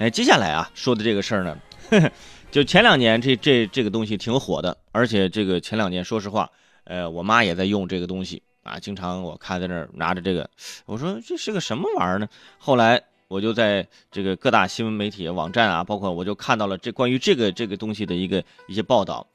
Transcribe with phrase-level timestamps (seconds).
[0.00, 1.58] 哎，接下来啊说的这个事儿呢，
[2.50, 6.50] 就前两年这这这个东西挺火的，而且这个前两年说实话，
[6.84, 10.48] 呃，我妈也在用这个东西啊，经常我看在那儿拿着这个，
[10.86, 12.26] 我说这是个什么玩意儿呢？
[12.56, 19.26] 后来我就在这个各大新闻媒体网站啊，包括我就看到了这关于这个这个东西的一个一些报道，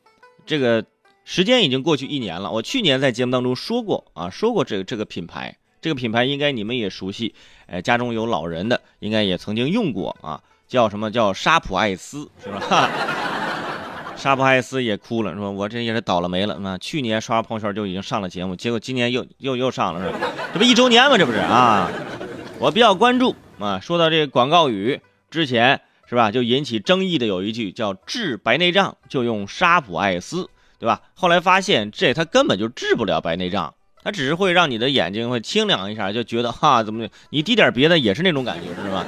[0.48, 0.84] 这个
[1.26, 5.56] 时间已经过去一年了，我去年在节目当中说过啊，说过这个这个品牌。
[5.82, 7.36] 这个品牌应该你们也熟悉，
[7.68, 12.90] 哎，家中有老人的应该也曾经用过啊，叫什么叫沙普艾斯是吧？
[14.16, 16.78] 沙普艾斯也哭了，说我这也是倒了霉了啊！
[16.78, 20.28] 去年刷朋友圈就已经上了节目，结果今年又又又上了是吧？
[20.54, 21.18] 这不一周年吗？
[21.18, 21.92] 这不是啊？
[22.58, 31.02] 我比较关注啊，说到这个广告语之前是吧，就引起争议的有一句叫治白内障就用沙普艾斯，对吧？
[31.14, 33.74] 后来发现这它根本就治不了白内障。
[34.04, 39.06] 它只是会让你的眼睛会清凉一下，就觉得哈怎么你滴点别的也是那种感觉，是吧？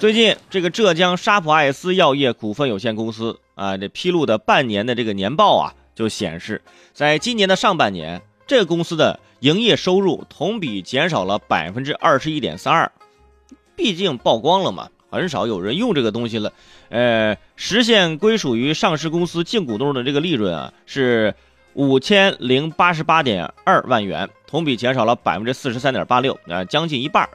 [0.00, 6.62] 最近这个浙江沙普爱思药业股份有限公司啊，这披露的半年的这个年报啊，就显示，
[6.94, 12.90] 在今年的上半年，这个公司的营业收入同比减少了百分之二十一点三二。
[13.76, 16.50] 毕竟曝光了嘛，很少有人用这个东西了。
[16.88, 21.34] 呃，实现归属于上市公司净股东的这个利润啊，是。
[21.74, 27.28] 五千零八十八点二万元，同比减少了百分之四十三点八六，啊，将近一半。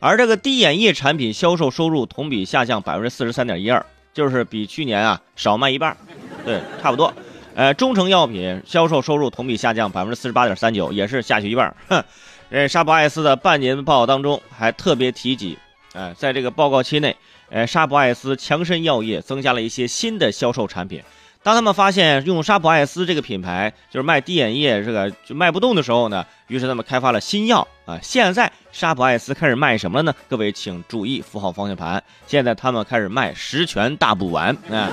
[0.00, 5.96] 而这个滴眼液产品销售收入同比下降百分之四十三点一二，就是比去年啊少卖一半，
[6.44, 7.12] 对，差不多。
[7.54, 11.74] 呃，中成药品销售收入同比下降百分之四十八点三九，也是下去一半。
[11.88, 12.04] 哼，
[12.50, 15.58] 呃，沙普爱思的半年报当中还特别提及，
[15.92, 17.16] 哎，在这个报告期内，
[17.50, 21.02] 呃，沙普爱思强生药业增加了一些新的销售产品。
[21.42, 27.98] 当他们发现用沙普爱思这个品牌就是卖滴眼液这个就卖不动的时候呢，于是他们开发了新药啊。
[28.02, 30.14] 现在沙普爱思开始卖什么了呢？
[30.28, 32.02] 各位请注意符号方向盘。
[32.26, 34.90] 现在他们开始卖十全大补丸啊！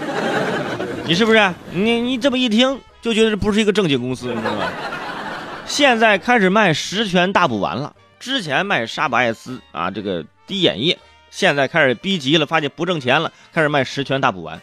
[1.05, 1.53] 你是不是？
[1.71, 4.71] 你你这么一听就觉得这不是一个正经公司，你知道吗？
[5.65, 7.95] 现在开始卖十全大补丸了。
[8.19, 10.97] 之前卖沙普爱思啊这个滴眼液，
[11.29, 14.61] 现在开始逼急了，发现不挣钱了，开始卖十全大补丸。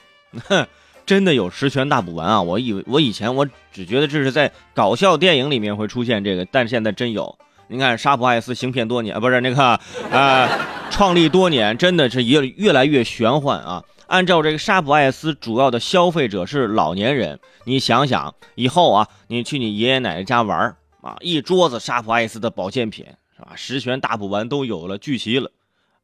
[0.49, 0.67] 哼。
[1.05, 2.41] 真的有十全大补丸啊！
[2.41, 7.37] 我以为我以前我只觉得这是在搞笑电影里面会出现这个，但现在真有。
[7.69, 9.63] 你看沙普爱思行骗多年啊，不是那个
[10.13, 10.49] 啊，
[10.91, 13.83] 创立多年，真的是越越来越玄幻啊。
[14.09, 23.53] 按照这个沙普爱思主要的消费者是老年人，你想想以后啊，你去你爷爷奶奶家玩啊，一桌子沙普爱思的保健品是吧？
[23.55, 25.51] 十全大补丸都有了，聚齐了，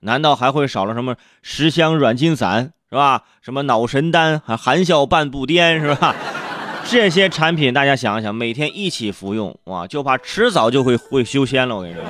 [0.01, 2.73] 难道还会少了什么十香软筋散？
[2.89, 3.25] 是吧？
[3.43, 6.17] 什么脑神丹、还含笑半步癫，是吧？
[6.85, 11.77] 这些产品大家想想，每天一起服用，哇，就怕迟早就会会修仙了。
[11.77, 12.03] 我跟你说。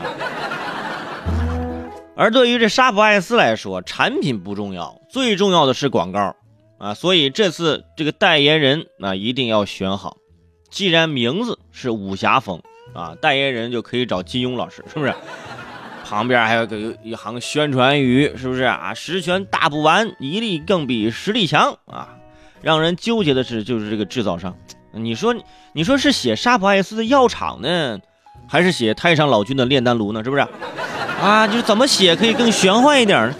[2.16, 6.34] 而对于这沙普爱思来说，产品不重要，最重要的是广告
[6.78, 6.94] 啊。
[6.94, 10.16] 所以这次这个代言人啊，一定要选好。
[10.70, 12.60] 既然名字是武侠风
[12.94, 15.14] 啊，代言人就可以找金庸老师，是不是？
[16.04, 18.94] 旁边还有个一行宣传语，是不是啊？
[18.94, 22.16] 十全大补丸，一粒更比十粒强啊！
[22.60, 24.54] 让人纠结的是，就是这个制造商，
[24.92, 25.34] 你说，
[25.72, 27.98] 你说是写沙普爱思的药厂呢，
[28.48, 30.24] 还是写太上老君的炼丹炉呢？
[30.24, 30.46] 是不是？
[31.20, 33.34] 啊，就是怎么写可以更玄幻一点呢？